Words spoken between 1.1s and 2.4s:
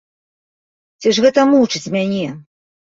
ж гэта мучыць мяне?